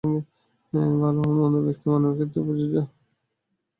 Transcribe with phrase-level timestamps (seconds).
[0.73, 2.75] ভাল বা মন্দ ব্যক্তি-মানবের ক্ষেত্রেই প্রযোজ্য।